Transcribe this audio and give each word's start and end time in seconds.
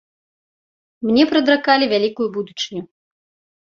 Мне 1.11 1.23
прадракалі 1.33 1.85
вялікую 1.95 2.27
будучыню. 2.41 2.83